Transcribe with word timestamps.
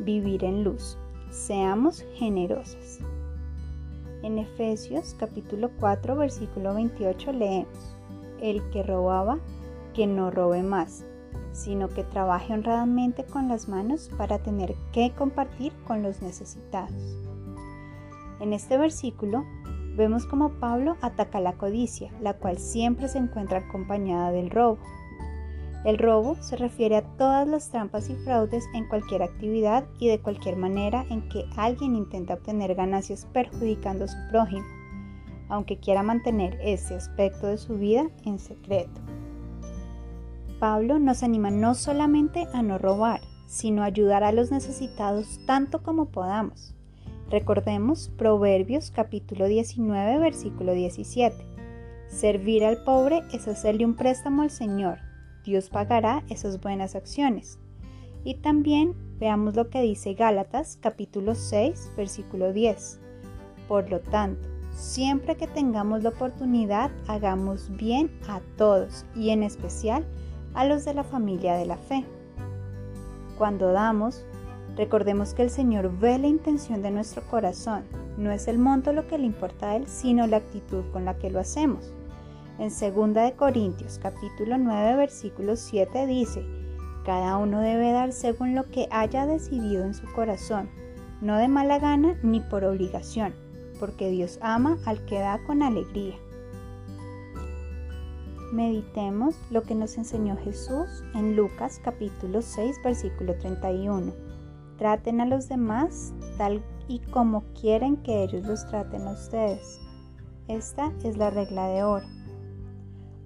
vivir 0.00 0.44
en 0.44 0.64
luz. 0.64 0.96
Seamos 1.30 2.04
generosas. 2.14 3.00
En 4.22 4.38
Efesios 4.38 5.14
capítulo 5.18 5.70
4 5.78 6.16
versículo 6.16 6.74
28 6.74 7.32
leemos, 7.32 7.96
El 8.40 8.68
que 8.70 8.82
robaba, 8.82 9.38
que 9.94 10.06
no 10.06 10.30
robe 10.30 10.62
más, 10.62 11.04
sino 11.52 11.88
que 11.88 12.04
trabaje 12.04 12.52
honradamente 12.52 13.24
con 13.24 13.48
las 13.48 13.68
manos 13.68 14.10
para 14.16 14.38
tener 14.38 14.74
que 14.92 15.12
compartir 15.12 15.72
con 15.86 16.02
los 16.02 16.22
necesitados. 16.22 17.18
En 18.40 18.52
este 18.52 18.78
versículo 18.78 19.44
vemos 19.96 20.26
como 20.26 20.50
Pablo 20.60 20.96
ataca 21.00 21.40
la 21.40 21.54
codicia, 21.54 22.12
la 22.20 22.34
cual 22.34 22.58
siempre 22.58 23.08
se 23.08 23.18
encuentra 23.18 23.58
acompañada 23.58 24.30
del 24.30 24.50
robo. 24.50 24.78
El 25.84 25.98
robo 25.98 26.36
se 26.40 26.56
refiere 26.56 26.96
a 26.96 27.02
todas 27.16 27.46
las 27.46 27.70
trampas 27.70 28.10
y 28.10 28.14
fraudes 28.16 28.64
en 28.74 28.88
cualquier 28.88 29.22
actividad 29.22 29.84
y 30.00 30.08
de 30.08 30.20
cualquier 30.20 30.56
manera 30.56 31.06
en 31.08 31.28
que 31.28 31.44
alguien 31.56 31.94
intenta 31.94 32.34
obtener 32.34 32.74
ganancias 32.74 33.26
perjudicando 33.32 34.04
a 34.04 34.08
su 34.08 34.16
prójimo, 34.30 34.66
aunque 35.48 35.78
quiera 35.78 36.02
mantener 36.02 36.58
ese 36.62 36.96
aspecto 36.96 37.46
de 37.46 37.58
su 37.58 37.78
vida 37.78 38.08
en 38.24 38.38
secreto. 38.40 39.00
Pablo 40.58 40.98
nos 40.98 41.22
anima 41.22 41.50
no 41.50 41.76
solamente 41.76 42.48
a 42.52 42.62
no 42.62 42.78
robar, 42.78 43.20
sino 43.46 43.82
a 43.82 43.86
ayudar 43.86 44.24
a 44.24 44.32
los 44.32 44.50
necesitados 44.50 45.38
tanto 45.46 45.82
como 45.84 46.06
podamos. 46.06 46.74
Recordemos 47.30 48.10
Proverbios 48.18 48.90
capítulo 48.90 49.46
19 49.46 50.18
versículo 50.18 50.72
17. 50.72 51.36
Servir 52.08 52.64
al 52.64 52.82
pobre 52.82 53.22
es 53.32 53.46
hacerle 53.46 53.84
un 53.84 53.94
préstamo 53.94 54.42
al 54.42 54.50
Señor. 54.50 55.07
Dios 55.48 55.70
pagará 55.70 56.24
esas 56.28 56.60
buenas 56.60 56.94
acciones. 56.94 57.58
Y 58.22 58.34
también 58.34 58.94
veamos 59.18 59.56
lo 59.56 59.70
que 59.70 59.80
dice 59.80 60.12
Gálatas 60.12 60.76
capítulo 60.78 61.34
6 61.34 61.92
versículo 61.96 62.52
10. 62.52 63.00
Por 63.66 63.88
lo 63.88 64.00
tanto, 64.00 64.46
siempre 64.74 65.36
que 65.36 65.46
tengamos 65.46 66.02
la 66.02 66.10
oportunidad, 66.10 66.90
hagamos 67.06 67.74
bien 67.78 68.10
a 68.28 68.40
todos 68.58 69.06
y 69.16 69.30
en 69.30 69.42
especial 69.42 70.04
a 70.52 70.66
los 70.66 70.84
de 70.84 70.92
la 70.92 71.04
familia 71.04 71.54
de 71.54 71.64
la 71.64 71.78
fe. 71.78 72.04
Cuando 73.38 73.72
damos, 73.72 74.26
recordemos 74.76 75.32
que 75.32 75.44
el 75.44 75.50
Señor 75.50 75.98
ve 75.98 76.18
la 76.18 76.26
intención 76.26 76.82
de 76.82 76.90
nuestro 76.90 77.22
corazón. 77.22 77.84
No 78.18 78.32
es 78.32 78.48
el 78.48 78.58
monto 78.58 78.92
lo 78.92 79.06
que 79.06 79.16
le 79.16 79.24
importa 79.24 79.70
a 79.70 79.76
Él, 79.76 79.86
sino 79.86 80.26
la 80.26 80.36
actitud 80.36 80.84
con 80.92 81.06
la 81.06 81.16
que 81.16 81.30
lo 81.30 81.40
hacemos. 81.40 81.94
En 82.58 82.70
2 82.70 83.14
de 83.14 83.34
Corintios 83.36 84.00
capítulo 84.02 84.58
9 84.58 84.96
versículo 84.96 85.54
7 85.54 86.08
dice, 86.08 86.44
cada 87.04 87.36
uno 87.36 87.60
debe 87.60 87.92
dar 87.92 88.10
según 88.10 88.56
lo 88.56 88.68
que 88.68 88.88
haya 88.90 89.26
decidido 89.26 89.84
en 89.84 89.94
su 89.94 90.12
corazón, 90.12 90.68
no 91.20 91.36
de 91.36 91.46
mala 91.46 91.78
gana 91.78 92.18
ni 92.24 92.40
por 92.40 92.64
obligación, 92.64 93.32
porque 93.78 94.10
Dios 94.10 94.40
ama 94.42 94.76
al 94.86 95.04
que 95.04 95.20
da 95.20 95.38
con 95.46 95.62
alegría. 95.62 96.16
Meditemos 98.52 99.36
lo 99.52 99.62
que 99.62 99.76
nos 99.76 99.96
enseñó 99.96 100.36
Jesús 100.38 101.04
en 101.14 101.36
Lucas 101.36 101.80
capítulo 101.84 102.42
6 102.42 102.74
versículo 102.82 103.36
31. 103.36 104.12
Traten 104.78 105.20
a 105.20 105.26
los 105.26 105.48
demás 105.48 106.12
tal 106.38 106.64
y 106.88 106.98
como 107.12 107.44
quieren 107.52 107.98
que 107.98 108.24
ellos 108.24 108.44
los 108.44 108.66
traten 108.66 109.06
a 109.06 109.12
ustedes. 109.12 109.78
Esta 110.48 110.92
es 111.04 111.16
la 111.16 111.30
regla 111.30 111.68
de 111.68 111.84
oro. 111.84 112.17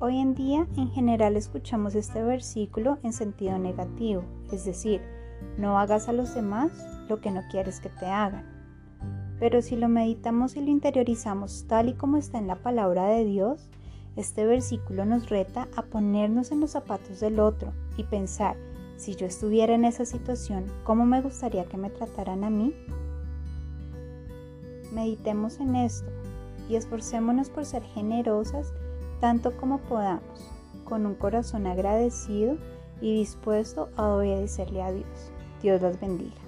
Hoy 0.00 0.18
en 0.18 0.36
día 0.36 0.64
en 0.76 0.92
general 0.92 1.36
escuchamos 1.36 1.96
este 1.96 2.22
versículo 2.22 2.98
en 3.02 3.12
sentido 3.12 3.58
negativo, 3.58 4.22
es 4.52 4.64
decir, 4.64 5.00
no 5.56 5.76
hagas 5.76 6.08
a 6.08 6.12
los 6.12 6.36
demás 6.36 6.70
lo 7.08 7.20
que 7.20 7.32
no 7.32 7.42
quieres 7.50 7.80
que 7.80 7.88
te 7.88 8.06
hagan. 8.06 8.46
Pero 9.40 9.60
si 9.60 9.74
lo 9.74 9.88
meditamos 9.88 10.54
y 10.54 10.60
lo 10.60 10.70
interiorizamos 10.70 11.64
tal 11.66 11.88
y 11.88 11.94
como 11.94 12.16
está 12.16 12.38
en 12.38 12.46
la 12.46 12.62
palabra 12.62 13.06
de 13.06 13.24
Dios, 13.24 13.70
este 14.14 14.46
versículo 14.46 15.04
nos 15.04 15.30
reta 15.30 15.66
a 15.74 15.82
ponernos 15.82 16.52
en 16.52 16.60
los 16.60 16.70
zapatos 16.70 17.18
del 17.18 17.40
otro 17.40 17.72
y 17.96 18.04
pensar, 18.04 18.56
si 18.94 19.16
yo 19.16 19.26
estuviera 19.26 19.74
en 19.74 19.84
esa 19.84 20.04
situación, 20.04 20.66
¿cómo 20.84 21.06
me 21.06 21.22
gustaría 21.22 21.64
que 21.64 21.76
me 21.76 21.90
trataran 21.90 22.44
a 22.44 22.50
mí? 22.50 22.72
Meditemos 24.92 25.58
en 25.58 25.74
esto 25.74 26.08
y 26.68 26.76
esforcémonos 26.76 27.50
por 27.50 27.64
ser 27.64 27.82
generosas 27.82 28.72
tanto 29.20 29.56
como 29.56 29.78
podamos, 29.78 30.50
con 30.84 31.06
un 31.06 31.14
corazón 31.14 31.66
agradecido 31.66 32.56
y 33.00 33.14
dispuesto 33.18 33.90
a 33.96 34.08
obedecerle 34.08 34.82
a 34.82 34.92
Dios. 34.92 35.32
Dios 35.62 35.82
las 35.82 36.00
bendiga. 36.00 36.47